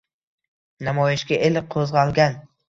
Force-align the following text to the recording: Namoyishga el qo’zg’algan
Namoyishga 0.87 1.39
el 1.51 1.61
qo’zg’algan 1.77 2.43